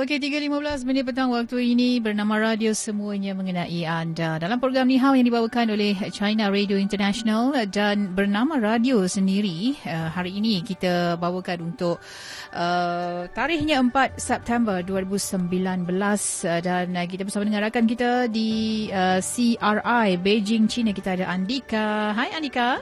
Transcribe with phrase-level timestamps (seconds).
[0.00, 4.40] Okey, 3.15 minit petang waktu ini bernama radio semuanya mengenai anda.
[4.40, 10.08] Dalam program Ni Hao yang dibawakan oleh China Radio International dan bernama radio sendiri, uh,
[10.08, 12.00] hari ini kita bawakan untuk
[12.56, 15.52] uh, tarikhnya 4 September 2019
[15.84, 20.96] uh, dan uh, kita bersama dengan rakan kita di uh, CRI Beijing, China.
[20.96, 22.16] Kita ada Andika.
[22.16, 22.80] Hai Andika.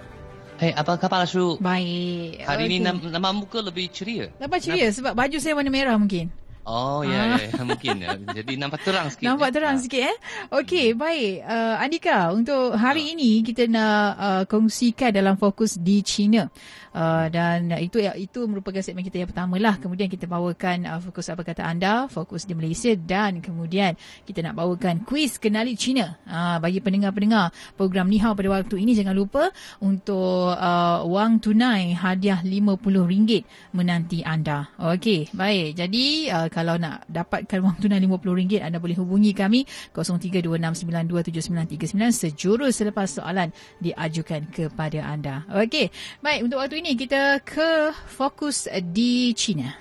[0.63, 1.59] Hei, apa khabar Ashu?
[1.59, 2.47] Baik.
[2.47, 2.71] Hari okay.
[2.71, 4.31] ini nama, nama muka lebih ceria.
[4.39, 6.31] Nampak ceria sebab baju saya warna merah mungkin.
[6.69, 8.13] Oh ya, ya, ya mungkin ya.
[8.21, 9.25] Jadi nampak terang sikit.
[9.25, 9.83] Nampak terang ya.
[9.89, 10.17] sikit eh.
[10.53, 11.41] Okey, baik.
[11.41, 13.13] Uh, Andika, untuk hari uh.
[13.17, 16.53] ini kita nak uh, kongsikan dalam fokus di China.
[16.93, 19.77] Uh, dan itu itu merupakan segmen kita yang pertama lah.
[19.77, 24.57] Kemudian kita bawakan uh, fokus apa kata anda, fokus di Malaysia dan kemudian kita nak
[24.57, 26.17] bawakan kuis kenali China.
[26.25, 29.53] Uh, bagi pendengar-pendengar program Nihao pada waktu ini jangan lupa
[29.85, 33.45] untuk uh, wang tunai hadiah RM50
[33.77, 34.73] menanti anda.
[34.81, 35.77] Okey, baik.
[35.77, 43.09] Jadi uh, kalau nak dapatkan wang tunai RM50 anda boleh hubungi kami 0326927939 sejurus selepas
[43.09, 45.45] soalan diajukan kepada anda.
[45.53, 45.91] Okey,
[46.23, 49.75] baik untuk waktu ini kita ke fokus di China.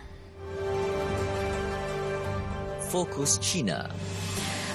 [2.89, 3.85] Fokus China.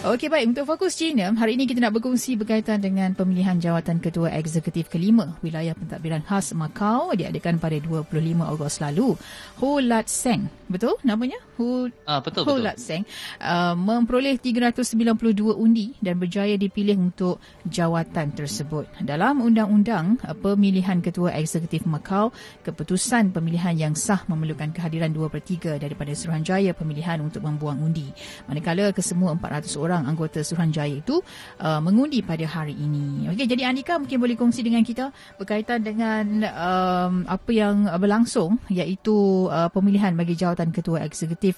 [0.06, 4.30] Okey baik untuk fokus China hari ini kita nak berkongsi berkaitan dengan pemilihan jawatan ketua
[4.38, 8.10] eksekutif kelima wilayah pentadbiran khas Macau diadakan pada 25
[8.54, 9.18] Ogos lalu.
[9.58, 11.42] Ho Lat Seng, betul namanya?
[11.62, 12.66] Ho ah, betul Ho betul.
[12.66, 13.06] Lat Seng
[13.38, 18.90] uh, memperoleh 392 undi dan berjaya dipilih untuk jawatan tersebut.
[18.98, 22.34] Dalam undang-undang uh, pemilihan ketua eksekutif Macau,
[22.66, 28.10] keputusan pemilihan yang sah memerlukan kehadiran 2 per 3 daripada Suruhanjaya pemilihan untuk membuang undi.
[28.50, 31.22] Manakala kesemua 400 orang anggota Suruhanjaya itu
[31.62, 33.30] uh, mengundi pada hari ini.
[33.32, 39.46] Okey, jadi Andika mungkin boleh kongsi dengan kita berkaitan dengan um, apa yang berlangsung iaitu
[39.48, 41.51] uh, pemilihan bagi jawatan ketua eksekutif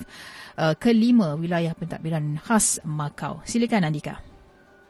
[0.59, 3.43] uh, kelima wilayah pentadbiran khas Macau.
[3.47, 4.21] Silakan Andika.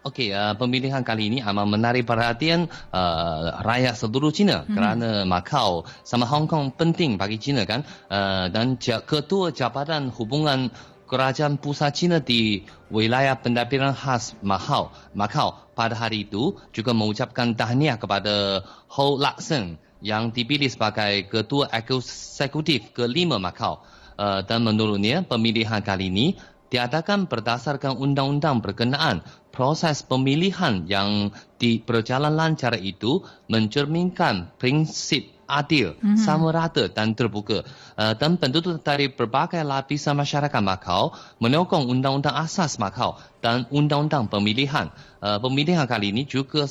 [0.04, 4.76] Okey, uh, pemilihan kali ini amat menarik perhatian uh, rakyat seluruh China hmm.
[4.76, 10.68] kerana Macau sama Hong Kong penting bagi China kan uh, dan ketua Jabatan Hubungan
[11.08, 17.96] kerajaan pusat China di wilayah pentadbiran khas Macau, Macau pada hari itu juga mengucapkan tahniah
[17.96, 18.60] kepada
[19.00, 23.80] Ho Lak Seng yang dipilih sebagai ketua eksekutif kelima Macau.
[24.14, 26.38] Uh, dan menurutnya pemilihan kali ini
[26.70, 29.22] diadakan berdasarkan undang-undang berkenaan
[29.54, 31.30] proses pemilihan yang
[31.62, 36.18] diperjalan lancar itu mencerminkan prinsip adil, mm-hmm.
[36.18, 37.62] sama rata dan terbuka.
[37.94, 44.90] Uh, dan penduduk dari berbagai lapisan masyarakat Macau menyokong undang-undang asas Macau dan undang-undang pemilihan.
[45.20, 46.66] Uh, pemilihan kali ini juga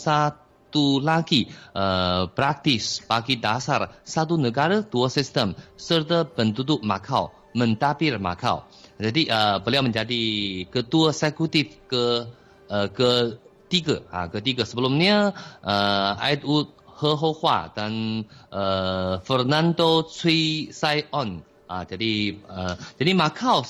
[0.74, 1.46] satu lagi
[1.78, 8.66] uh, praktis bagi dasar satu negara dua sistem serta penduduk Macau mentapir Macau.
[8.98, 10.26] Jadi uh, beliau menjadi
[10.74, 12.26] ketua eksekutif ke
[12.74, 14.02] uh, ketiga.
[14.10, 21.38] Ha, ketiga sebelumnya uh, Aid He Ho Hua dan uh, Fernando Cui Sai On.
[21.70, 23.62] Uh, jadi uh, jadi Macau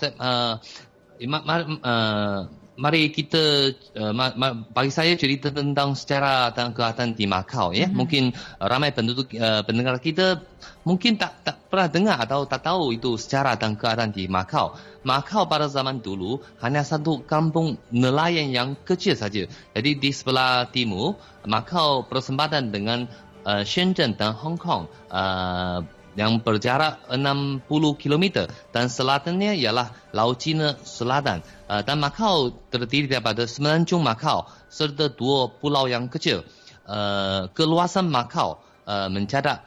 [1.28, 7.14] ma, ma, uh, mari kita uh, ma, ma, bagi saya cerita tentang sejarah dan keadaan
[7.14, 7.86] di Macau ya.
[7.86, 7.98] Mm-hmm.
[7.98, 10.42] Mungkin uh, ramai penduduk uh, pendengar kita
[10.84, 14.74] mungkin tak tak pernah dengar atau tak tahu itu sejarah dan keadaan di Macau.
[15.06, 19.46] Macau pada zaman dulu hanya satu kampung nelayan yang kecil saja.
[19.78, 23.06] Jadi di sebelah timur Macau bersempatan dengan
[23.46, 27.66] uh, Shenzhen dan Hong Kong uh, yang berjarak 60
[27.98, 31.42] km dan selatannya ialah Laut Cina Selatan.
[31.66, 36.46] Uh, dan Macau terdiri daripada semenanjung Macau serta dua pulau yang kecil.
[36.86, 39.66] Uh, keluasan Macau uh, mencatat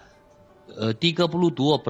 [0.79, 1.83] uh, 32.8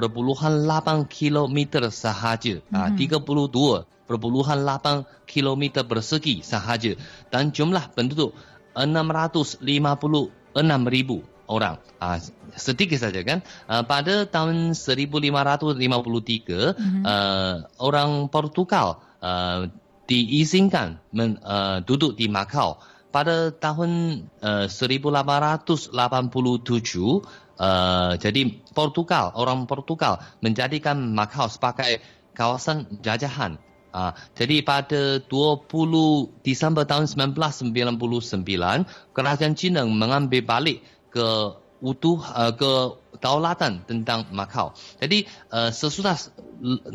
[1.05, 1.59] km
[1.93, 2.65] sahaja.
[2.65, 2.73] Mm-hmm.
[2.73, 6.97] Uh, 32.8 km persegi sahaja.
[7.29, 8.33] Dan jumlah penduduk
[8.73, 11.79] 656,000 orang.
[11.97, 12.19] Uh,
[12.55, 13.41] sedikit saja kan.
[13.65, 17.03] Uh, pada tahun 1553, mm-hmm.
[17.03, 19.67] uh, orang Portugal uh,
[20.07, 22.79] diizinkan men, uh, duduk di Macau.
[23.11, 25.87] Pada tahun uh, 1887,
[27.57, 28.41] uh, jadi
[28.75, 32.03] Portugal, orang Portugal menjadikan Macau sebagai
[32.37, 33.57] kawasan jajahan.
[33.97, 35.65] Uh, jadi pada 20
[36.45, 38.85] Disember tahun 1999,
[39.15, 40.85] kerajaan China mengambil balik
[41.17, 41.29] ke
[41.81, 44.73] utuh uh, kedaulatan tentang Macau.
[45.01, 46.17] Jadi uh, sesudah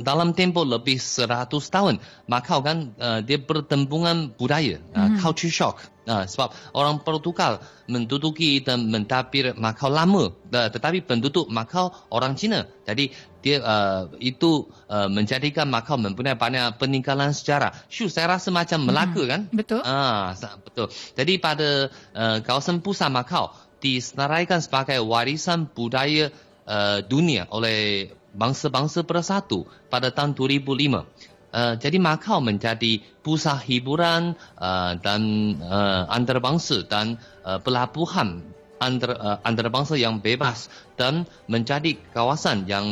[0.03, 5.23] dalam tempoh lebih 100 tahun Macau kan uh, dia pertempungan budaya uh, mm-hmm.
[5.23, 5.79] culture shock
[6.11, 12.67] uh, sebab orang Portugal menduduki dan mentapir Macau lama uh, tetapi penduduk Macau orang Cina
[12.83, 17.75] jadi dia uh, itu uh, menjadikan Macau mempunyai banyak peninggalan sejarah.
[17.91, 19.41] Syu saya rasa macam Melaka hmm, kan?
[19.51, 19.81] Betul.
[19.83, 20.31] Ah
[20.63, 20.87] betul.
[21.19, 23.51] Jadi pada uh, kawasan pusat Macau
[23.83, 26.31] disenaraikan sebagai warisan budaya
[26.71, 30.63] uh, dunia oleh bangsa-bangsa bersatu pada tahun 2005.
[31.53, 35.21] Uh, jadi Macau menjadi pusat hiburan uh, dan
[35.61, 38.41] uh, antarabangsa dan uh, pelabuhan
[38.81, 42.87] antara, uh, antarabangsa yang bebas dan menjadi kawasan yang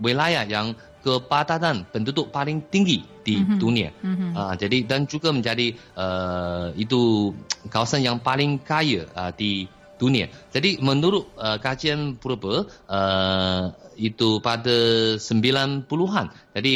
[0.00, 0.72] wilayah yang
[1.04, 3.58] kepadatan penduduk paling tinggi di mm-hmm.
[3.60, 3.90] dunia.
[4.02, 4.30] Mm-hmm.
[4.34, 7.32] Uh, jadi dan juga menjadi uh, itu
[7.70, 10.30] kawasan yang paling kaya uh, di dunia.
[10.54, 13.62] Jadi menurut uh, kajian purba uh,
[13.98, 16.26] itu pada 90-an.
[16.54, 16.72] Jadi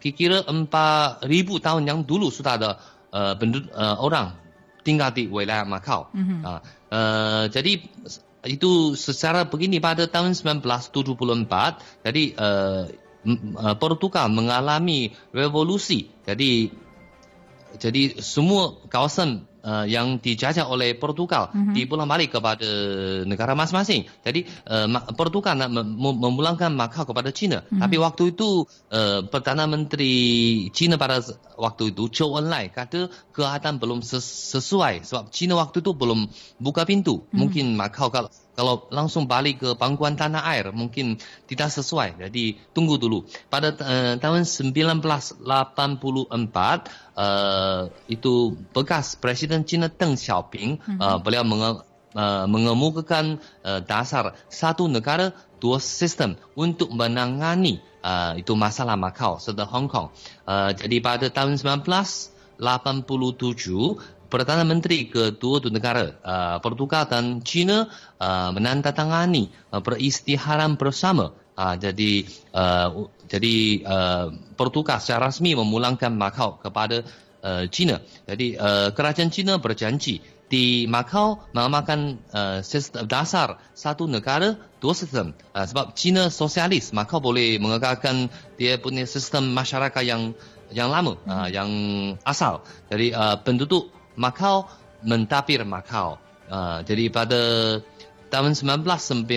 [0.00, 2.70] kira-kira 4000 tahun yang dulu sudah ada
[3.12, 4.36] uh, penduduk uh, orang
[4.86, 6.08] tinggal di wilayah Macau.
[6.14, 6.40] Mm-hmm.
[6.46, 6.60] Uh,
[6.94, 7.82] uh, jadi
[8.46, 12.84] itu secara begini pada tahun 1974 jadi uh,
[13.82, 16.06] Portugal mengalami revolusi.
[16.22, 16.70] Jadi
[17.76, 21.74] jadi semua kawasan uh, yang dijajah oleh Portugal mm-hmm.
[21.74, 22.68] dipulang balik kepada
[23.26, 24.06] negara masing-masing.
[24.22, 24.86] Jadi uh,
[25.18, 27.66] Portugal nak mem- memulangkan Macau kepada China.
[27.66, 27.80] Mm-hmm.
[27.82, 28.64] Tapi waktu itu
[28.94, 30.14] uh, Perdana Menteri
[30.70, 31.18] China pada
[31.58, 36.30] waktu itu Zhou Enlai kata keadaan belum ses- sesuai sebab China waktu itu belum
[36.62, 37.26] buka pintu.
[37.26, 37.36] Mm-hmm.
[37.36, 42.16] Mungkin Macau kalau kalau langsung balik ke pangkuan tanah air mungkin tidak sesuai.
[42.26, 43.28] Jadi tunggu dulu.
[43.52, 45.52] Pada uh, tahun 1984 uh,
[48.08, 51.20] itu bekas Presiden China Deng Xiaoping uh, mm-hmm.
[51.20, 51.84] beliau menge,
[52.16, 59.68] uh, mengemukakan uh, dasar satu negara dua sistem untuk menangani uh, itu masalah Macau serta
[59.68, 60.08] Hong Kong.
[60.48, 62.56] Uh, jadi pada tahun 1987
[64.26, 67.86] Perdana Menteri kedua tu negara uh, Portugal dan China
[68.18, 71.30] uh, menandatangani uh, peristiharan bersama.
[71.56, 74.26] Uh, jadi uh, jadi uh,
[74.58, 77.06] Portugal secara rasmi memulangkan Macau kepada
[77.40, 78.02] uh, China.
[78.28, 85.34] Jadi uh, kerajaan China berjanji di Macau mengamalkan uh, sistem dasar satu negara dua sistem.
[85.50, 88.30] Uh, sebab China sosialis, Macau boleh mengekalkan
[88.60, 90.34] dia punya sistem masyarakat yang
[90.70, 91.70] yang lama, uh, yang
[92.26, 92.66] asal.
[92.90, 94.66] Jadi uh, penduduk Macau
[95.04, 96.18] mentapir Macau.
[96.46, 97.40] Uh, jadi pada
[98.30, 99.30] tahun 1993,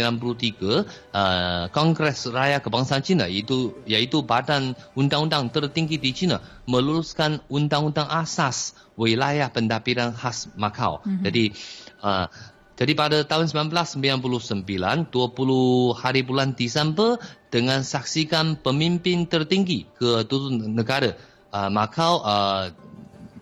[1.14, 8.74] uh, Kongres Raya Kebangsaan China iaitu, iaitu badan undang-undang tertinggi di China meluluskan undang-undang asas
[8.98, 11.02] wilayah pendapiran khas Macau.
[11.06, 11.24] Mm-hmm.
[11.26, 11.44] Jadi
[12.02, 12.28] uh,
[12.80, 17.20] jadi pada tahun 1999, 20 hari bulan Disember
[17.52, 21.12] dengan saksikan pemimpin tertinggi ke tujuh negara
[21.52, 22.72] uh, Macau uh,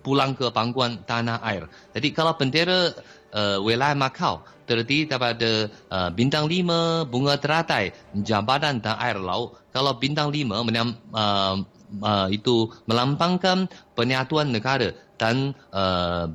[0.07, 1.67] pulang ke pangkuan tanah air.
[1.91, 2.95] Jadi kalau bendera
[3.35, 7.91] uh, wilayah Macau terdiri daripada uh, bintang lima, bunga teratai,
[8.23, 9.59] jambatan dan air laut.
[9.75, 11.59] Kalau bintang lima menyam, uh,
[11.99, 13.67] uh, itu melambangkan
[13.99, 16.31] penyatuan negara dan uh,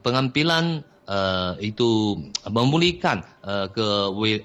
[0.00, 3.86] pengambilan uh, itu memulihkan uh, ke,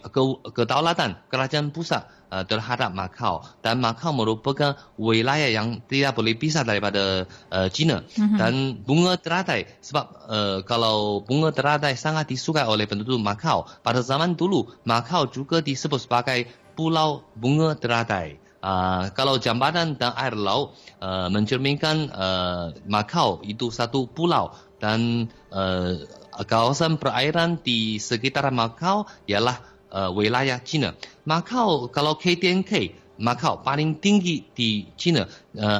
[0.09, 0.21] ke
[0.55, 3.43] kedaulatan kerajaan pusat uh, terhadap Macau.
[3.59, 8.05] Dan Macau merupakan wilayah yang tidak boleh pisah daripada uh, China.
[8.05, 8.37] Mm-hmm.
[8.39, 8.53] dan
[8.85, 14.67] bunga teratai sebab uh, kalau bunga teratai sangat disukai oleh penduduk Macau pada zaman dulu
[14.83, 22.09] Macau juga disebut sebagai pulau bunga teratai Uh, kalau jambatan dan air laut uh, mencerminkan
[22.09, 24.57] uh, Macau itu satu pulau.
[24.81, 26.01] Dan uh,
[26.49, 29.61] kawasan perairan di sekitar Macau ialah
[29.95, 30.91] uh, wilayah China.
[31.23, 35.23] Macau kalau KTNK, Macau paling tinggi di China.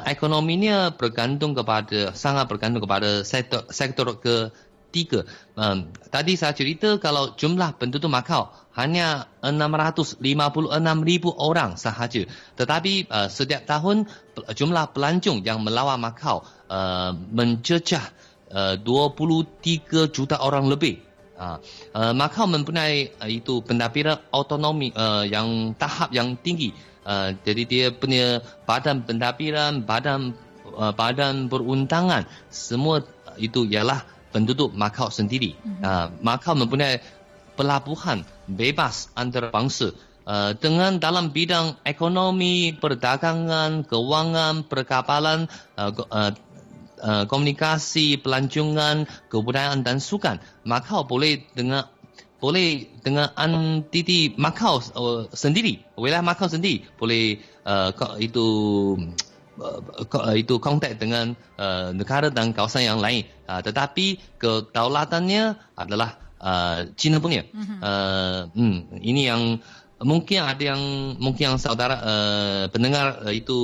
[0.07, 4.15] Ekonominya bergantung kepada sangat bergantung kepada sektor sektor
[4.95, 5.27] ketiga.
[5.60, 10.24] Um, tadi saya cerita kalau jumlah penduduk Macau hanya 656
[11.03, 12.24] ribu orang sahaja.
[12.55, 14.07] Tetapi uh, setiap tahun
[14.55, 18.07] jumlah pelancong yang melawat Macau uh, mencecah
[18.55, 21.03] uh, 23 juta orang lebih.
[21.36, 21.60] Uh,
[21.92, 26.72] uh, Macau mempunyai uh, itu pendapiran autonomi uh, yang tahap yang tinggi.
[27.06, 30.34] Uh, jadi dia punya badan pendapiran, badan
[30.74, 33.04] uh, badan perundangan semua
[33.38, 35.56] itu ialah penduduk Macau sendiri.
[35.60, 35.84] Mm-hmm.
[35.84, 37.04] Uh, Macau mempunyai
[37.56, 39.96] pelabuhan bebas antarabangsa
[40.27, 45.48] uh, dengan dalam bidang ekonomi, perdagangan, kewangan, perkapalan,
[45.80, 46.32] uh, uh,
[47.05, 50.41] Uh, komunikasi, pelancongan, kebudayaan dan sukan.
[50.65, 51.85] Macau boleh dengan
[52.41, 58.45] boleh dengan antiti Macau uh, sendiri, wilayah Macau sendiri boleh uh, itu
[59.62, 63.29] uh, itu kontak dengan uh, negara dan kawasan yang lain.
[63.45, 67.45] Uh, tetapi kedaulatannya adalah uh, China punya.
[67.53, 69.62] Uh, hmm, ini yang
[70.03, 73.55] mungkin ada yang mungkin yang saudara uh, pendengar uh, itu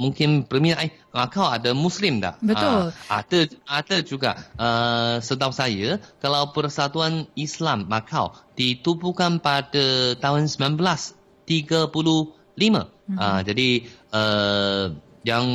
[0.00, 2.40] mungkin berminat eh Macau ada muslim tak?
[2.40, 2.92] Betul.
[2.92, 11.44] Uh, ada ada juga uh, setahu saya kalau Persatuan Islam Macau ditubuhkan pada tahun 1935.
[11.46, 13.16] Mm-hmm.
[13.20, 13.68] Uh, jadi
[14.16, 14.84] uh,
[15.28, 15.46] yang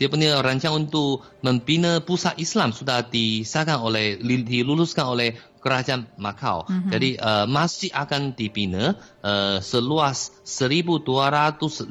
[0.00, 6.64] dia punya rancangan untuk membina pusat Islam sudah disahkan oleh diluluskan oleh kerajaan Macau.
[6.66, 6.90] Mm-hmm.
[6.90, 11.86] Jadi uh, masjid akan dibina uh, seluas 1250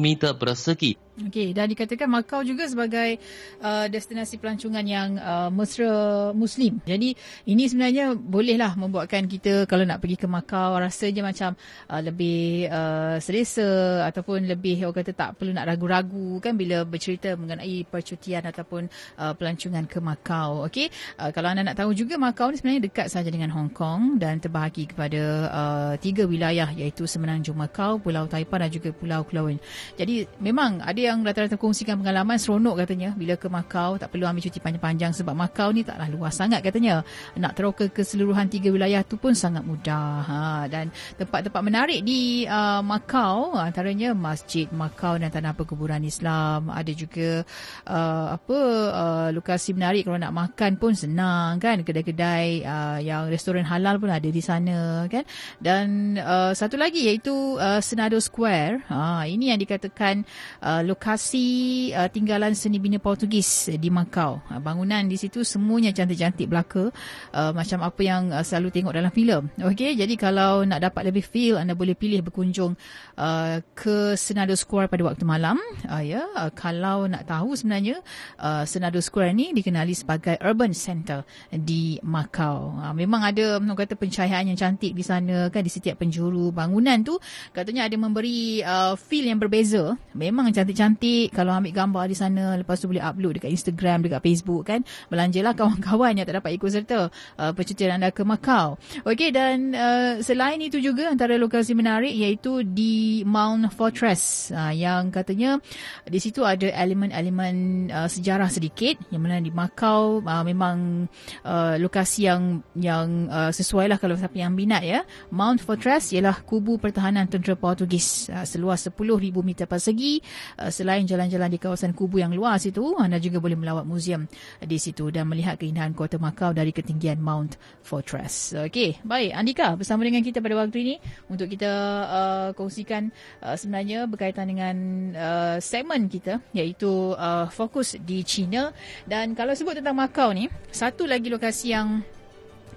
[0.00, 0.96] meter persegi.
[1.12, 3.20] Okey, dan dikatakan Macau juga sebagai
[3.60, 6.80] uh, destinasi pelancongan yang uh, mesra Muslim.
[6.88, 7.12] Jadi
[7.44, 11.52] ini sebenarnya bolehlah membuatkan kita kalau nak pergi ke Macau rasa je macam
[11.92, 17.36] uh, lebih uh, selesa ataupun lebih orang kata tak perlu nak ragu-ragu kan bila bercerita
[17.36, 18.88] mengenai percutian ataupun
[19.20, 20.64] uh, pelancongan ke Macau.
[20.64, 20.88] Okey,
[21.20, 24.38] uh, kalau anda nak tahu juga Macau ni sebenarnya dekat saja dengan Hong Kong dan
[24.38, 29.56] terbahagi kepada uh, tiga wilayah iaitu Semenanjung Macau, Pulau Taipan dan juga Pulau Kelauan.
[29.96, 34.42] Jadi memang ada yang rata-rata kongsikan pengalaman seronok katanya bila ke Macau tak perlu ambil
[34.44, 37.06] cuti panjang-panjang sebab Macau ni taklah luas sangat katanya.
[37.38, 40.12] Nak teroka keseluruhan tiga wilayah tu pun sangat mudah.
[40.22, 46.68] Ha, dan tempat-tempat menarik di uh, Macau antaranya Masjid Macau dan Tanah Perkuburan Islam.
[46.68, 47.46] Ada juga
[47.86, 48.58] uh, apa
[48.90, 54.10] uh, lokasi menarik kalau nak makan pun senang kan kedai-kedai uh, yang restoran halal pun
[54.10, 55.24] ada di sana kan.
[55.62, 58.84] Dan uh, satu lagi iaitu uh, Senado Square.
[58.90, 60.26] Ha, ini yang dikatakan
[60.60, 61.46] uh, lokasi
[61.94, 64.42] uh, tinggalan seni bina Portugis di Macau.
[64.50, 66.90] Uh, bangunan di situ semuanya cantik-cantik belaka
[67.32, 69.46] uh, macam apa yang uh, selalu tengok dalam filem.
[69.62, 72.74] Okey, jadi kalau nak dapat lebih feel anda boleh pilih berkunjung
[73.20, 75.60] uh, ke Senado Square pada waktu malam.
[75.86, 78.02] Uh, ya, uh, kalau nak tahu sebenarnya
[78.42, 81.22] uh, Senado Square ni dikenali sebagai urban center
[81.52, 82.74] di Macau.
[82.82, 86.50] Uh, memang ada orang kata pencahayaan yang cantik di sana kan di setiap penjuru.
[86.50, 87.14] Bangunan tu
[87.54, 89.94] katanya ada memberi uh, feel yang berbeza.
[90.18, 94.18] Memang cantik cantik kalau ambil gambar di sana lepas tu boleh upload dekat Instagram dekat
[94.18, 94.82] Facebook kan.
[95.06, 97.06] Belanjalah kawan-kawan yang tak dapat ikut serta
[97.38, 98.74] uh, percutian anda ke Macau.
[99.06, 104.50] Okey dan uh, selain itu juga antara lokasi menarik iaitu di Mount Fortress.
[104.50, 105.62] Uh, yang katanya
[106.02, 107.54] di situ ada elemen-elemen
[107.94, 108.98] uh, sejarah sedikit.
[109.14, 111.06] Yang mana di Macau uh, memang
[111.46, 116.40] uh, lokasi yang yang uh, sesuai lah kalau siapa yang minat ya Mount Fortress ialah
[116.40, 118.96] kubu pertahanan tentera Portugis uh, seluas 10,000
[119.44, 120.24] meter persegi
[120.56, 124.24] uh, selain jalan-jalan di kawasan kubu yang luas itu, anda juga boleh melawat muzium
[124.62, 128.56] di situ dan melihat keindahan kota Macau dari ketinggian Mount Fortress.
[128.56, 129.36] Okey, baik.
[129.36, 130.94] Andika bersama dengan kita pada waktu ini
[131.28, 131.72] untuk kita
[132.08, 133.12] uh, kongsikan
[133.44, 134.76] uh, sebenarnya berkaitan dengan
[135.12, 138.72] uh, segmen kita iaitu uh, fokus di China
[139.04, 142.00] dan kalau sebut tentang Macau ni, satu lagi lokasi yang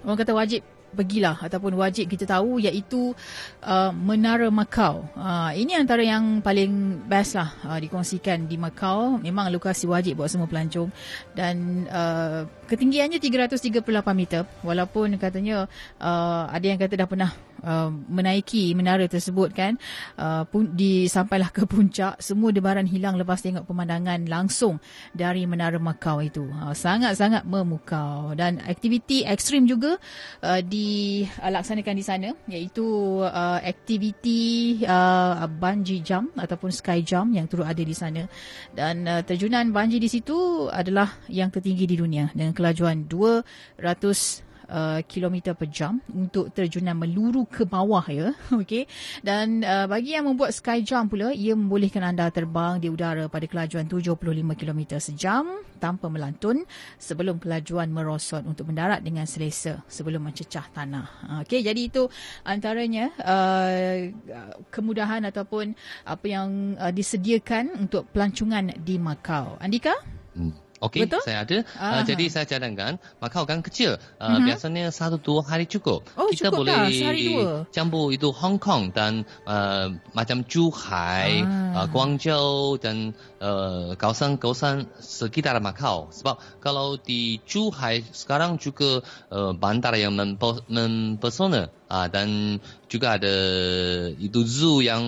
[0.06, 0.62] orang kata wajib
[0.96, 3.12] pergilah ataupun wajib kita tahu iaitu
[3.60, 5.04] uh, Menara Macau.
[5.12, 9.20] Uh, ini antara yang paling best lah uh, dikongsikan di Macau.
[9.20, 10.88] Memang lokasi wajib buat semua pelancong
[11.36, 13.84] dan uh, ketinggiannya 338
[14.16, 15.68] meter walaupun katanya
[16.00, 17.30] uh, ada yang kata dah pernah
[17.62, 19.78] uh, menaiki menara tersebut kan?
[20.16, 24.80] Uh, pun di sampailah ke puncak semua debaran hilang lepas tengok pemandangan langsung
[25.12, 26.48] dari menara Macau itu.
[26.48, 28.32] Uh, sangat-sangat memukau.
[28.36, 30.00] Dan aktiviti ekstrim juga
[30.42, 32.86] uh, dilaksanakan di sana iaitu
[33.22, 38.24] uh, aktiviti uh, bungee jump ataupun sky jump yang turut ada di sana.
[38.72, 45.00] Dan uh, terjunan bungee di situ adalah yang tertinggi di dunia dengan kelajuan 200 uh,
[45.06, 48.34] kilometer per jam untuk terjunan meluru ke bawah ya.
[48.60, 48.86] Okey.
[49.22, 53.46] Dan uh, bagi yang membuat sky jump pula ia membolehkan anda terbang di udara pada
[53.46, 54.16] kelajuan 75
[54.56, 56.64] km sejam tanpa melantun
[56.96, 61.40] sebelum kelajuan merosot untuk mendarat dengan selesa sebelum mencecah tanah.
[61.44, 62.08] Okey jadi itu
[62.42, 63.96] antaranya uh,
[64.72, 65.76] kemudahan ataupun
[66.08, 69.60] apa yang uh, disediakan untuk pelancongan di Macau.
[69.60, 69.94] Andika?
[70.36, 70.65] Hmm.
[70.76, 71.64] Okey, saya ada.
[71.80, 73.96] Uh, jadi saya cadangkan, maka kan kecil.
[74.20, 74.44] Uh, uh-huh.
[74.44, 76.04] Biasanya satu dua hari cukup.
[76.20, 81.80] Oh, Kita cukup boleh dah, campur itu Hong Kong dan uh, macam Zhuhai, uh.
[81.80, 86.12] uh, Guangzhou dan uh, kawasan-kawasan sekitar Macau.
[86.12, 89.00] Sebab kalau di Zhuhai sekarang juga
[89.32, 93.34] uh, bandar yang mempesona uh, dan juga ada
[94.14, 95.02] itu zoo yang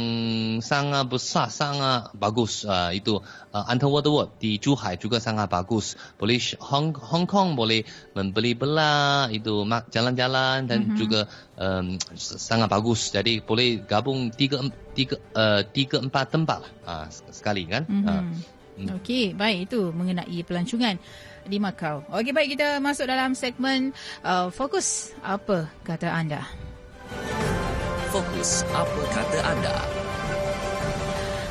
[0.58, 2.66] sangat besar, sangat bagus.
[2.66, 3.23] Uh, itu
[3.54, 5.94] uh, Underwater World di Zhuhai juga sangat bagus.
[6.18, 10.99] Boleh Hong, Hong Kong boleh membeli bela itu jalan-jalan dan mm-hmm.
[10.99, 13.14] juga um, sangat bagus.
[13.14, 14.62] Jadi boleh gabung tiga
[14.94, 17.87] tiga uh, tiga empat tempat lah, uh, sekali kan.
[17.87, 18.06] Mm-hmm.
[18.78, 21.02] Uh, Okey, baik itu mengenai pelancongan
[21.42, 22.06] di Macau.
[22.14, 23.90] Okey, baik kita masuk dalam segmen
[24.23, 26.47] uh, fokus apa kata anda?
[28.10, 29.77] Fokus apa kata anda?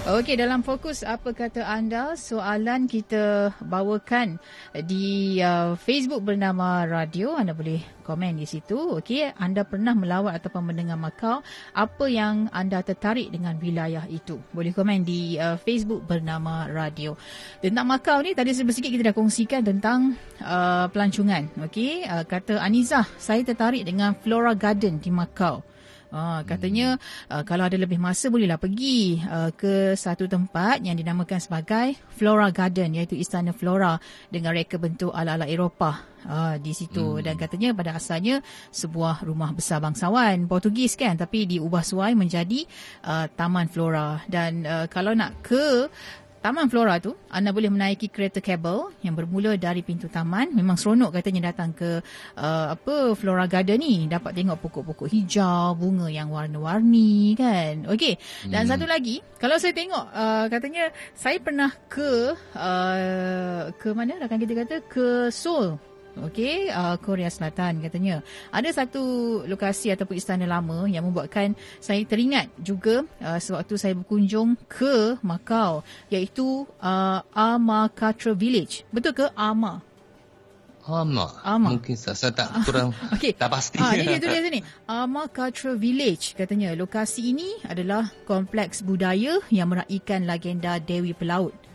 [0.08, 4.40] Okey, dalam fokus apa kata anda, soalan kita bawakan
[4.88, 7.36] di uh, Facebook bernama Radio.
[7.36, 8.80] Anda boleh komen di situ.
[9.04, 11.44] Okey, anda pernah melawat ataupun mendengar Macau,
[11.76, 14.40] apa yang anda tertarik dengan wilayah itu?
[14.56, 17.20] Boleh komen di uh, Facebook bernama Radio.
[17.60, 21.52] Tentang Macau ni tadi sedikit kita dah kongsikan tentang uh, pelancongan.
[21.68, 25.68] Okey, uh, kata Anizah, saya tertarik dengan Flora Garden di Macau.
[26.08, 26.96] Uh, katanya
[27.28, 32.48] uh, kalau ada lebih masa bolehlah pergi uh, ke satu tempat yang dinamakan sebagai Flora
[32.48, 34.00] Garden iaitu Istana Flora
[34.32, 37.24] dengan reka bentuk ala-ala Eropah uh, di situ hmm.
[37.28, 38.40] dan katanya pada asalnya
[38.72, 42.64] sebuah rumah besar bangsawan Portugis kan tapi diubah suai menjadi
[43.04, 45.92] uh, Taman Flora dan uh, kalau nak ke
[46.48, 50.56] Taman Flora tu anda boleh menaiki kereta kabel yang bermula dari pintu taman.
[50.56, 52.00] Memang seronok katanya datang ke
[52.40, 57.92] uh, apa Flora Garden ni dapat tengok pokok-pokok hijau, bunga yang warna-warni kan.
[57.92, 58.16] Okey.
[58.48, 58.72] Dan hmm.
[58.72, 60.88] satu lagi, kalau saya tengok uh, katanya
[61.20, 65.76] saya pernah ke uh, ke mana rakan kita kata ke Seoul
[66.26, 72.50] okey uh, Korea Selatan katanya ada satu lokasi ataupun istana lama yang membuatkan saya teringat
[72.58, 79.86] juga uh, sewaktu saya berkunjung ke Macau iaitu uh, Amakatra Village betul ke Ama
[80.88, 81.28] Ama.
[81.44, 81.76] Ama.
[81.76, 83.36] Mungkin saya, saya tak kurang okay.
[83.36, 83.76] tak pasti.
[83.84, 84.60] Ah, ini dia tulis sini.
[84.88, 86.72] Ama Cultural Village katanya.
[86.80, 91.67] Lokasi ini adalah kompleks budaya yang meraihkan legenda Dewi Pelaut.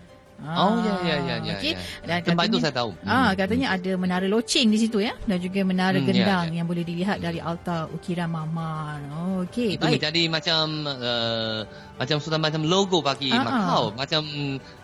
[0.42, 1.54] Oh ya ya ya ya.
[1.58, 1.72] Okay.
[1.72, 1.78] Ya.
[2.02, 2.90] Dan Tempat katanya, itu saya tahu.
[3.06, 3.32] Ah hmm.
[3.38, 6.56] katanya ada menara loceng di situ ya dan juga menara hmm, ya, gendang ya, ya.
[6.62, 8.98] yang boleh dilihat dari altar ukiran Mamar.
[9.12, 9.76] Oh, okey.
[9.76, 10.02] Itu baik.
[10.02, 11.66] jadi macam uh,
[12.00, 13.44] macam sudah macam logo bagi uh-huh.
[13.46, 13.82] Macau.
[13.94, 14.22] Macam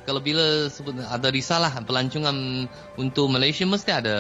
[0.09, 0.73] kalau bila
[1.13, 2.65] ada risalah pelancongan
[2.97, 4.17] untuk Malaysia mesti ada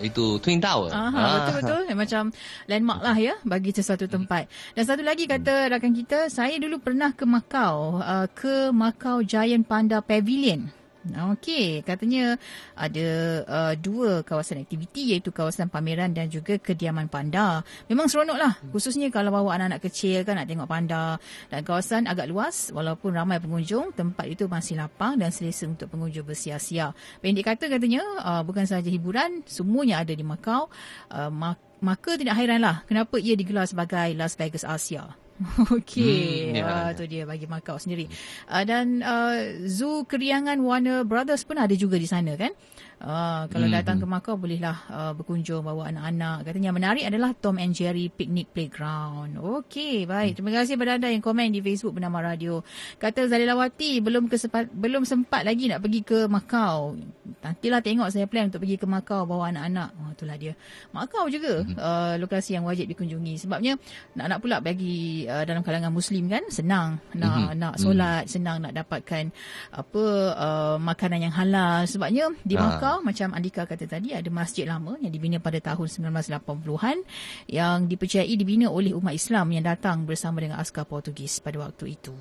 [0.00, 0.88] itu Twin Tower.
[0.88, 1.36] Aha, ah.
[1.44, 2.22] betul betul macam
[2.64, 4.48] landmark lah ya bagi sesuatu tempat.
[4.72, 9.64] Dan satu lagi kata rakan kita, saya dulu pernah ke Macau, uh, ke Macau Giant
[9.68, 10.59] Panda Pavilion.
[11.00, 12.36] Okey, katanya
[12.76, 13.08] ada
[13.48, 17.64] uh, dua kawasan aktiviti iaitu kawasan pameran dan juga kediaman panda.
[17.88, 21.16] Memang seronoklah khususnya kalau bawa anak-anak kecil kan nak tengok panda
[21.48, 26.28] dan kawasan agak luas walaupun ramai pengunjung, tempat itu masih lapang dan selesa untuk pengunjung
[26.28, 26.92] bersia-sia.
[27.24, 30.68] Pendek kata katanya uh, bukan sahaja hiburan, semuanya ada di Macau.
[31.08, 31.32] Uh,
[31.80, 35.16] maka tidak hairanlah kenapa ia digelar sebagai Las Vegas Asia.
[35.76, 38.04] Okey, hmm, ya, uh, tu dia bagi Macau sendiri.
[38.44, 42.52] Uh, dan uh, Zoo Keriangan Warner Brothers pun ada juga di sana kan?
[43.00, 43.80] Uh, kalau mm-hmm.
[43.80, 46.44] datang ke Macau bolehlah uh, berkunjung bawa anak-anak.
[46.44, 49.40] Katanya yang menarik adalah Tom and Jerry Picnic Playground.
[49.40, 50.36] Okey, baik.
[50.36, 52.60] Terima kasih kepada anda yang komen di Facebook bernama Radio.
[53.00, 57.00] Kata Zalilawati belum kesempat, belum sempat lagi nak pergi ke Macau.
[57.40, 59.96] Nantilah tengok saya plan untuk pergi ke Macau bawa anak-anak.
[59.96, 60.52] Oh, itulah dia.
[60.92, 61.80] Macau juga mm-hmm.
[61.80, 63.40] uh, lokasi yang wajib dikunjungi.
[63.40, 63.80] Sebabnya
[64.12, 67.56] nak-nak pula bagi uh, dalam kalangan Muslim kan senang nak mm-hmm.
[67.56, 68.34] nak solat, mm-hmm.
[68.36, 69.32] senang nak dapatkan
[69.72, 70.04] apa
[70.36, 71.88] uh, makanan yang halal.
[71.88, 75.86] Sebabnya di Macau Melaka macam Andika kata tadi ada masjid lama yang dibina pada tahun
[75.86, 76.98] 1980-an
[77.46, 82.14] yang dipercayai dibina oleh umat Islam yang datang bersama dengan askar Portugis pada waktu itu.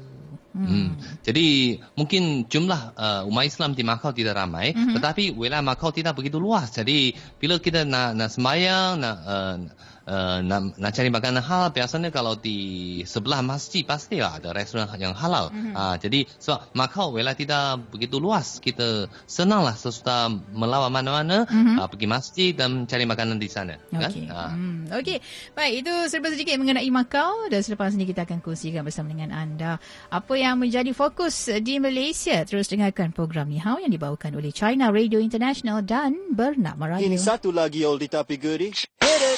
[0.53, 0.65] Hmm.
[0.65, 0.89] Hmm.
[1.25, 4.97] Jadi mungkin jumlah uh, umat Islam di Macau tidak ramai hmm.
[4.97, 6.69] tetapi wilayah Macau tidak begitu luas.
[6.69, 9.57] Jadi bila kita nak nak sembahyang nak uh,
[10.09, 12.57] Uh, nak, nak cari makanan halal biasanya kalau di
[13.05, 15.53] sebelah masjid pasti lah ada restoran yang halal.
[15.53, 15.73] Mm-hmm.
[15.77, 21.77] Uh, jadi sebab so, Macau wilayah tidak begitu luas kita senanglah sesudah melawat mana-mana mm-hmm.
[21.77, 23.77] uh, pergi masjid dan cari makanan di sana.
[23.93, 24.25] Okay.
[24.25, 24.33] Kan?
[24.33, 24.49] Uh.
[24.49, 24.81] Hmm.
[24.97, 25.21] Okey.
[25.53, 29.77] Baik itu serba sedikit mengenai Macau dan selepas ini kita akan kongsikan bersama dengan anda
[30.09, 32.41] apa yang menjadi fokus di Malaysia.
[32.49, 37.05] Terus dengarkan program Ni Hao yang dibawakan oleh China Radio International dan Bernama Radio.
[37.05, 37.85] Ini satu lagi
[39.19, 39.35] Korang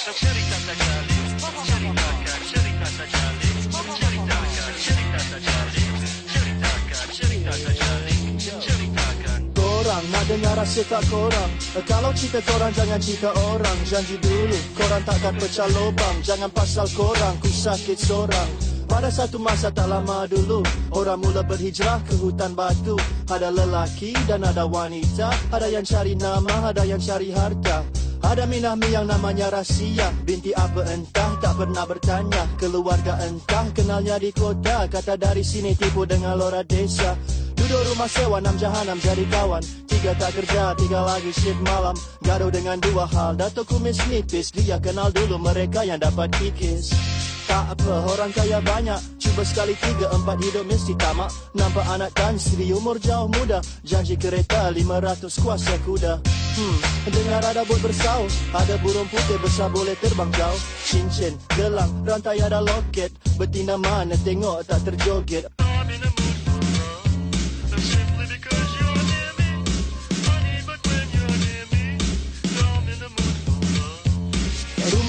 [10.14, 11.52] nak dengar rasa tak korang?
[11.90, 13.78] Kalau cerita korang jangan cerita orang.
[13.90, 16.18] Janji dulu korang takkan pecah lubang.
[16.22, 18.50] Jangan pasal korang ku sakit seorang.
[18.86, 20.62] Pada satu masa tak lama dulu
[20.94, 23.02] Orang mula berhijrah ke hutan batu.
[23.34, 25.34] Ada lelaki dan ada wanita.
[25.50, 30.14] Ada yang cari nama, ada yang cari harta Ada Minahmi yang namanya Rasia.
[30.24, 32.44] Binti apa entah tak pernah bertanya.
[32.62, 34.86] Keluarga entah kenalnya di kota.
[34.86, 37.18] Kata dari sini tipu dengan lora desa.
[37.58, 39.64] Duduk rumah sewa enam jahanam jadi kawan.
[39.86, 41.94] Tiga tak kerja, tiga lagi shift malam.
[42.26, 43.38] Gaduh dengan dua hal.
[43.38, 47.21] Datuk kumis nipis Dia kenal dulu mereka yang dapat kikis
[47.52, 49.00] tak apa, orang kaya banyak.
[49.20, 51.28] Cuba sekali tiga, empat hidup mesti tamak.
[51.52, 53.60] Nampak anak dan isteri umur jauh muda.
[53.84, 56.24] Janji kereta lima ratus kuasa kuda.
[56.52, 60.60] Hmm, dengar ada bot bersau Ada burung putih besar boleh terbang jauh.
[60.88, 63.12] Cincin, gelang, rantai ada loket.
[63.36, 65.52] Betina mana tengok tak terjoget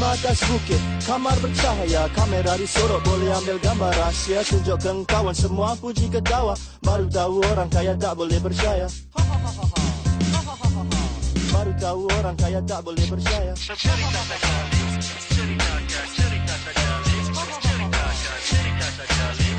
[0.02, 2.10] Rumah atas bukit, kamar bercahaya.
[2.10, 4.42] Kamera disorot, boleh ambil gambar rahsia.
[4.42, 8.90] Tunjuk ke kawan, semua puji ketawa Baru tahu orang kaya tak boleh percaya
[11.54, 13.78] Baru tahu orang kaya tak boleh percaya Cerita
[14.26, 19.51] saja, cerita saja, cerita saja, cerita saja,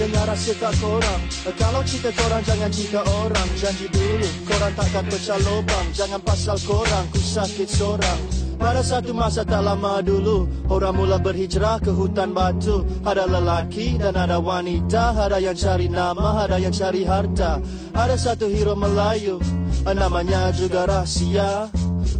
[0.00, 1.20] dengar rahsia tak korang
[1.60, 3.48] Kalau cerita korang jangan cerita orang.
[3.60, 5.86] Janji dulu korang takkan pecah lubang.
[5.92, 8.20] Jangan pasal korang ku sakit seorang.
[8.60, 12.84] Pada satu masa tak lama dulu Orang mula berhijrah ke hutan batu.
[13.04, 15.16] Ada lelaki dan ada wanita.
[15.20, 17.60] Ada yang cari nama, ada yang cari harta.
[17.92, 19.36] Ada satu hero Melayu
[19.84, 21.68] Namanya juga rahsia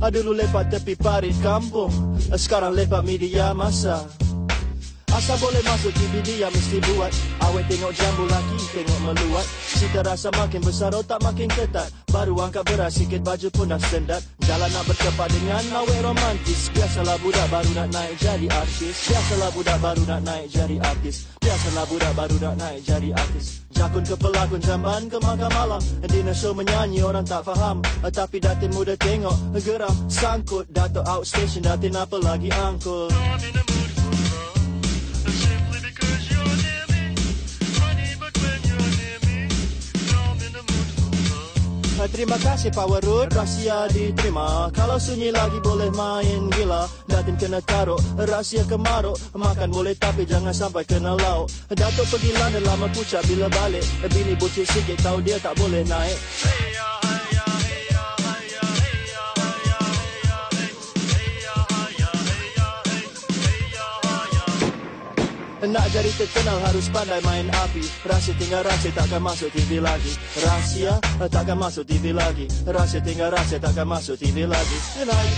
[0.01, 1.93] Ah, Dulu lepak tepi parit kampung.
[2.33, 4.09] Sekarang lepak media masa
[5.21, 7.13] Asal boleh masuk TV dia mesti buat.
[7.45, 9.47] Awet tengok jambu lagi tengok meluat.
[9.69, 11.93] Cita rasa makin besar otak makin ketat.
[12.09, 14.25] Baru angkat beras sikit baju pun dah sendat.
[14.49, 16.73] Jalan nak berkepat dengan awet romantis.
[16.73, 18.97] Biasalah budak baru nak naik jadi artis.
[19.13, 21.17] Biasalah budak baru nak naik jadi artis.
[21.37, 23.47] Biasalah budak baru nak naik jadi artis.
[23.77, 25.83] Jakun ke pelakon zaman ke makan malam.
[26.01, 27.85] Dinner show menyanyi orang tak faham.
[28.09, 30.65] Tapi datin muda tengok geram Sangkut.
[30.73, 33.13] Dato outstation datin apa lagi angkut
[42.09, 44.73] Terima kasih Power Road Rahsia diterima.
[44.73, 46.89] Kalau sunyi lagi boleh main gila.
[47.05, 49.21] Datin kena taruh Rahsia kemaruk.
[49.37, 51.53] Makan boleh tapi jangan sampai kena lauk.
[51.69, 53.85] Datuk pergi London lama pucat bila balik.
[54.09, 56.17] Bini bucik sikit tahu dia tak boleh naik.
[56.41, 56.90] Hey
[65.71, 70.99] Nak jadi terkenal harus pandai main api Rahsia tinggal rahsia takkan masuk TV lagi Rahsia
[70.99, 75.35] eh, takkan masuk TV lagi Rahsia tinggal rahsia takkan masuk TV lagi Lagi.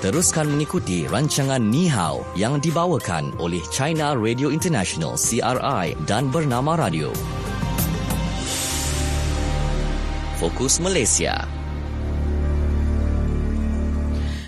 [0.00, 7.12] Teruskan mengikuti rancangan Ni Hao yang dibawakan oleh China Radio International CRI dan Bernama Radio.
[10.40, 11.44] Fokus Malaysia.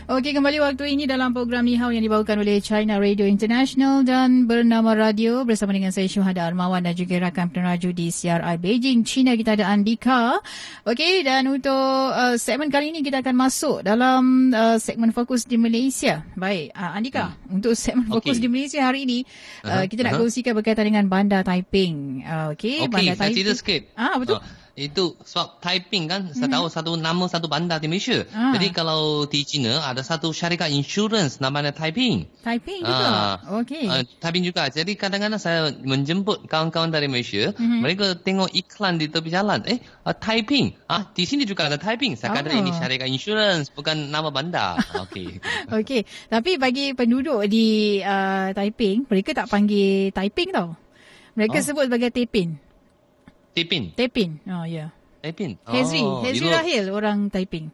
[0.09, 4.49] Okey, kembali waktu ini dalam program Ni Hao yang dibawakan oleh China Radio International dan
[4.49, 9.37] Bernama Radio bersama dengan saya Syuhada Armawan dan juga rakan peneraju di CRI Beijing, China.
[9.37, 10.41] Kita ada Andika.
[10.89, 15.61] Okey, dan untuk uh, segmen kali ini kita akan masuk dalam uh, segmen fokus di
[15.61, 16.25] Malaysia.
[16.41, 17.61] Baik, uh, Andika, hmm.
[17.61, 18.45] untuk segmen fokus Okey.
[18.45, 19.29] di Malaysia hari ini,
[19.69, 20.21] uh, Aha, kita nak aha.
[20.25, 22.25] kongsikan berkaitan dengan Bandar Taiping.
[22.25, 23.93] Uh, Okey, Okey, Bandar saya cerita sikit.
[23.93, 24.41] Ah, betul.
[24.41, 28.25] Ah, itu sebab Taiping kan, saya tahu satu nama satu bandar di Malaysia.
[28.33, 28.57] Ah.
[28.57, 32.25] Jadi kalau di China ada satu syarikat insurans namanya Taiping.
[32.41, 33.09] Taiping juga.
[33.13, 33.85] Ah, Okey.
[33.85, 34.73] ah, Taiping juga.
[34.73, 37.79] Jadi kadang-kadang saya menjemput kawan-kawan dari Malaysia, Mhm.
[37.85, 39.61] mereka tengok iklan di tepi jalan.
[39.69, 39.77] Eh,
[40.09, 40.73] ah, Taiping.
[40.89, 42.17] Ah, di sini juga ada Taiping.
[42.17, 42.57] Saya kata Oh.
[42.57, 44.81] ini syarikat insurans, bukan nama bandar.
[45.05, 45.37] Okey.
[45.85, 50.81] Okey, tapi bagi penduduk di uh, Taiping, mereka tak panggil Taiping tau.
[51.37, 51.65] Mereka Oh.
[51.65, 52.57] sebut sebagai Tepin.
[53.53, 53.93] Taiping.
[53.97, 54.41] Tepin.
[54.49, 54.67] Oh, ya.
[54.67, 54.89] Yeah.
[55.23, 55.61] Taiping.
[55.69, 56.01] Hezri.
[56.03, 57.71] Oh, Hezri you know- Rahil, orang Taiping.